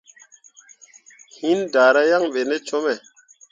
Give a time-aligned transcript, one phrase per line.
[1.37, 2.93] Hinni danra yaŋ ɓe te cume.